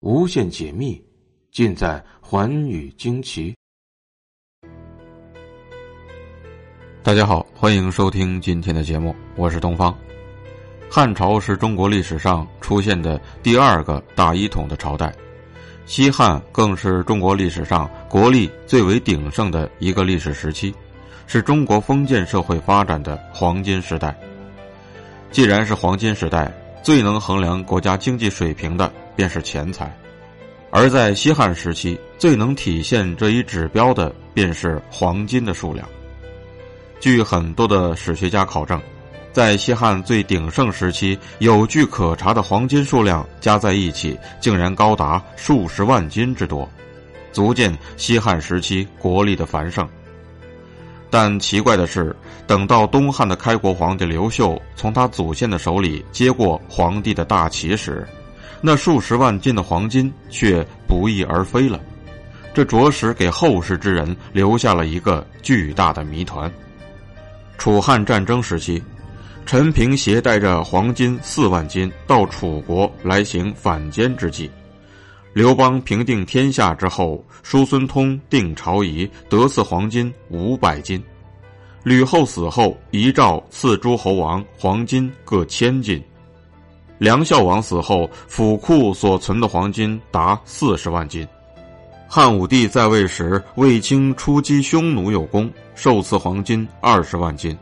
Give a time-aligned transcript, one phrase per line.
[0.00, 1.02] 无限解密，
[1.50, 3.52] 尽在寰宇惊奇。
[7.02, 9.92] 大家好，欢迎收听今天的节目，我是东方。
[10.88, 15.12] 汉朝是中国历史上出现的第二个大一统的朝代，
[15.84, 20.72] 西汉更是中国历史上国力最为鼎盛的一个历史时期，
[21.26, 24.16] 是中国封建社会发展的黄金时代。
[25.32, 26.52] 既然是黄金时代，
[26.84, 28.88] 最能衡量国家经济水平的。
[29.18, 29.92] 便是钱财，
[30.70, 35.84] 而在西汉时期，最能体现这一指标的便是黄金的数量。
[37.00, 38.80] 据很多的史学家考证，
[39.32, 46.70] 在西汉最鼎盛时期，有据可查的黄金数量加在一起，竟然高达数十万斤之多，
[47.32, 49.84] 足见西汉时期国力的繁盛。
[51.10, 52.14] 但奇怪的是，
[52.46, 58.06] 等到东汉的开国皇帝刘秀从他祖先的手里接过皇帝的大旗时，
[58.60, 61.80] 那数十万斤的黄金却不翼而飞了，
[62.52, 66.52] 这着实给后世之人留下了一个巨大的谜团。
[67.56, 68.82] 楚汉战争时期，
[69.46, 74.50] 陈平携带着黄金四万斤到楚国来行反间之计。
[75.34, 81.02] 刘邦平定天下之后，叔孙通定朝仪，得赐黄金五百斤。
[81.84, 86.02] 吕后死后，遗诏赐诸侯王黄金各千斤。
[86.98, 91.26] 梁孝王死后，府库所存的黄金达四十万斤。
[92.08, 97.56] 汉武帝在位时，卫青出击匈奴有功，受赐黄金二十万斤。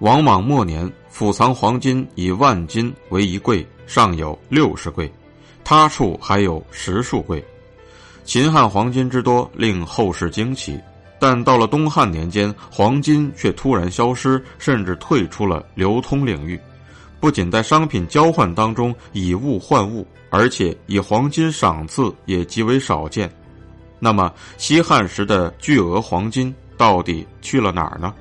[0.00, 5.10] 王莽末年，府藏黄金以万斤为一柜，上有六十柜，
[5.64, 7.42] 他处还有十数柜。
[8.24, 10.78] 秦汉黄金之多令后世惊奇，
[11.18, 16.60] 但到了东汉年间，黄金却突然消失，甚至退出了流通领域。
[17.20, 23.30] 不仅在商品交换当中以物换物，而且以黄金赏赐也极为少见。
[23.98, 28.14] 那么，西汉时的巨额黄金到底去了哪儿呢？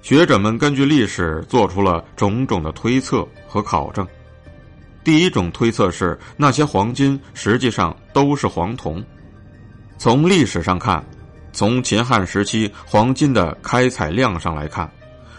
[0.00, 4.06] 学者们根据历史做出了种种的推测和考证。
[5.04, 9.04] 第一种推测是，那些黄金实际上都是黄铜。
[9.98, 11.04] 从历史上看，
[11.52, 14.90] 从秦汉时期黄金的开采量上来看，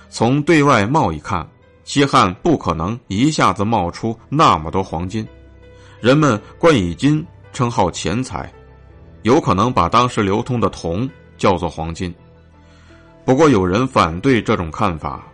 [0.10, 1.48] 从对外贸易看。
[1.90, 5.28] 西汉不可能一下子冒出那么多黄金，
[6.00, 8.48] 人们冠以金称号钱财，
[9.24, 12.14] 有可能把当时流通的铜叫做黄金。
[13.26, 15.28] 不过有人反对这种看法，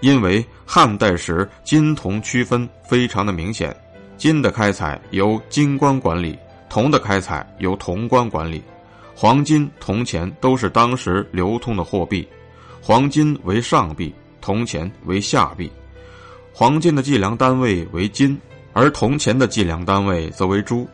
[0.00, 3.76] 因为汉代时金铜区分非常的明显，
[4.16, 6.38] 金的开采由金官管理，
[6.70, 8.62] 铜的开采由铜官管理，
[9.14, 12.26] 黄金、铜钱都是当时流通的货币，
[12.80, 14.10] 黄金为上币，
[14.40, 15.70] 铜钱为下币。
[16.58, 18.36] 黄金的计量单位为金，
[18.72, 20.84] 而铜钱的计量单位则为铢。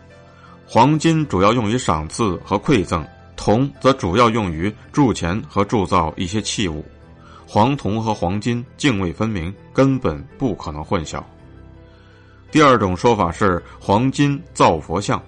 [0.67, 3.03] 黄金主要用于赏赐和馈赠，
[3.35, 6.85] 铜则主要用于铸钱和铸造一些器物。
[7.47, 11.23] 黄铜和黄金泾渭分明，根本不可能混淆。
[12.51, 15.19] 第二种说法是黄金造佛像。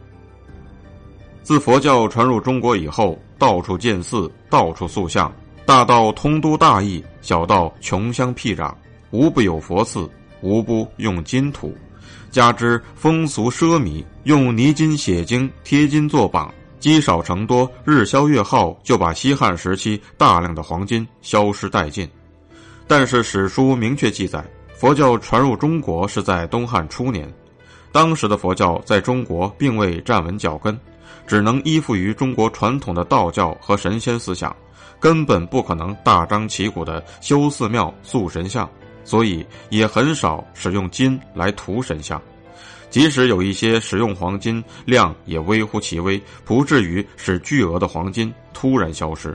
[1.42, 8.70] 自佛教传入中国以后，到处建寺，到处塑像，大到通都大邑，小到穷乡僻壤，
[9.10, 10.06] 无不有佛寺。
[10.40, 11.74] 无不用金土，
[12.30, 22.08] 加之风俗奢靡，用泥金写经、贴金做榜，积少成多，日消月耗，就把西汉时期大量的黄金消失殆尽。
[22.86, 24.44] 但是史书明确记载，
[24.74, 27.32] 佛教传入中国是在东汉初年，
[27.90, 30.78] 当时的佛教在中国并未站稳脚跟，
[31.26, 34.54] 只能依附于中国传统的道教和神仙思想，
[35.00, 38.68] 根本不可能大张旗鼓的修寺庙、塑神像。
[39.06, 42.20] 所以也很少使用金来涂神像，
[42.90, 49.34] 即使有一些使用黄金，量也微乎其微，不至于使巨额的黄金突然消失。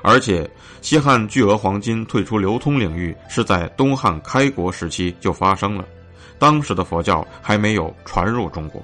[0.00, 0.48] 而且，
[0.80, 5.84] 西汉巨额黄金退出流通领域是在东汉开国时期就发生了，
[6.38, 8.80] 当时的佛教还没有传入中国。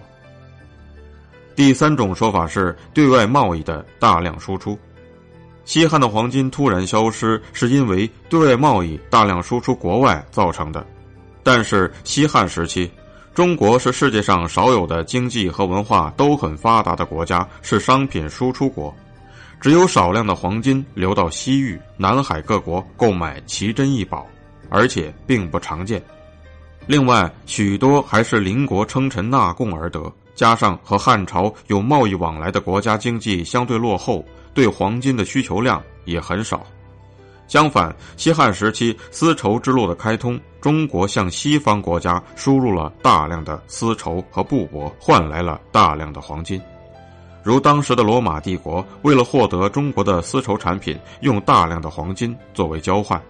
[1.55, 4.77] 第三种说法是对外贸易的大量输出。
[5.65, 10.85] 西汉的黄金突然消失，是因为对外贸易大量输出国外造成的。
[11.43, 12.91] 但是西汉时期，
[13.35, 18.95] 中国是世界上少有的经济和文化都很发达的国家，是商品输出国。
[19.61, 24.27] 只有少量的黄金流到西域、南海各国购买奇珍异宝，
[24.71, 26.03] 而且并不常见。
[26.87, 34.25] 另外，许多还是邻国称臣纳贡而得，加上和汉朝有贸易往来的国家经济相对落后。
[34.55, 36.65] 对黄金的需求量也很少，
[37.49, 46.61] 相反，西汉时期丝绸之路的开通，中国向西方国家输入了大量的丝绸和布帛，换来了大量的黄金。
[47.43, 53.21] 如当时的罗马帝国，为了获得中国的丝绸产品，用大量的黄金作为交换。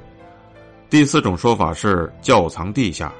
[0.88, 3.12] 第四种说法是窖藏地下。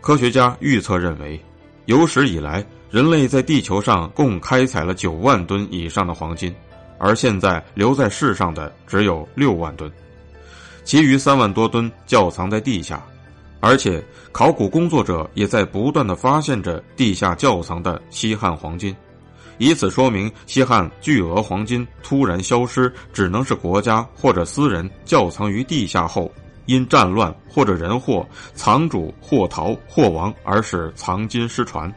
[0.00, 1.40] 科学家预测认为，
[1.86, 6.54] 有史以来，人类在地球上共开采了九万吨以上的黄金，
[6.98, 9.90] 而现在留在世上的只有六万吨。
[10.84, 13.04] 其余三万多吨窖藏在地下，
[13.60, 18.94] 而且考古工作者也在不断的发现着地下窖藏的西汉黄金，
[19.58, 26.30] 以此说明西汉巨额黄金突然消失，只能是国家或者私人窖藏于地下后，
[26.66, 31.92] 因战乱或者人祸，藏主或逃或亡，而使藏金失传。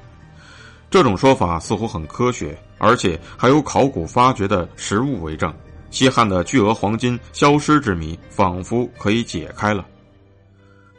[0.89, 5.53] 这种说法似乎很科学，而且还有考古发掘的实物为证。
[5.91, 9.83] 西汉的巨额黄金消失之谜仿佛可以解开了，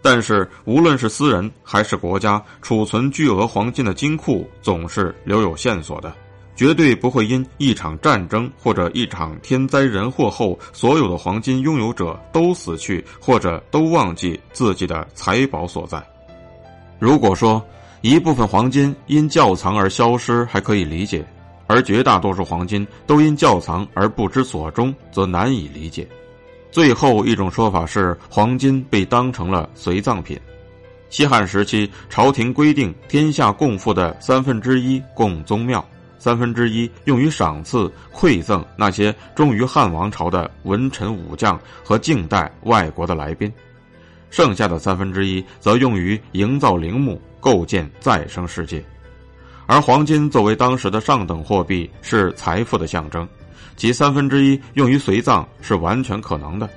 [0.03, 6.13] 但是无论是私人还是国家，储存巨额黄金的金库总是留有线索的，
[6.57, 16.05] 绝对不会因一场战争或者一场天灾人祸后，所有的黄金拥有者都死去，或者都忘记自己的财宝所在。
[16.99, 17.65] 如果说
[18.01, 21.25] 一部分黄金因窖藏而消失，还可以理解。
[21.71, 26.05] 而绝大多数黄金都因窖藏而不知所终，则难以理解。
[26.73, 30.37] 最后一种说法是，黄金被当成了随葬品。
[31.11, 35.89] 西汉时期，朝廷规定，天下共赋的三分之一供宗庙，
[36.19, 43.53] 三分之一用于赏赐馈赠那些忠于汉王朝的文臣武将和敬待外国的来宾，
[44.29, 48.85] 剩下的三分之一则用于营造陵墓、构建再生世界。
[49.71, 53.27] 而黄金作为当时的上等货币，是财富的象征，
[53.77, 56.69] 其三分之一用于随葬是完全可能的，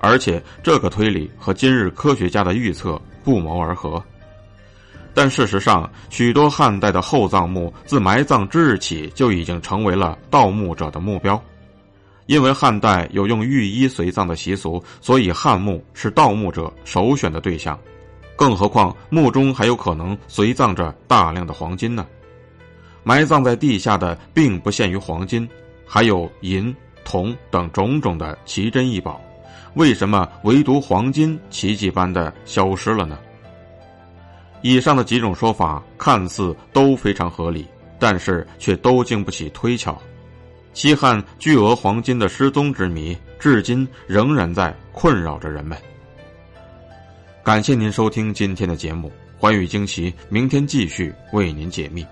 [0.00, 4.02] 而且这个推理和今日科学家的预测不谋而合。
[5.14, 11.40] 但事实上，许多汉代的厚葬墓自埋葬之日起就已经成为了盗墓者的目标，
[12.26, 17.78] 因为汉代有用御衣随葬的习俗，所以汉墓是盗墓者首选的对象。
[18.34, 22.04] 更何况墓中还有可能随葬着大量的黄金呢？
[23.02, 25.48] 埋葬在地下的并不限于黄金，
[25.86, 26.74] 还有银、
[27.04, 29.20] 铜等种种的奇珍异宝。
[29.74, 33.18] 为什么唯独黄金奇迹般的消失了呢？
[34.62, 37.66] 以上的几种说法看似都非常合理，
[37.98, 39.96] 但是却都经不起推敲。
[40.74, 45.76] 西汉巨额黄金的失踪之谜，至今仍然在困扰着人们。
[47.42, 52.04] 感谢您收听今天的节目，寰宇惊奇，明天继续为您解密。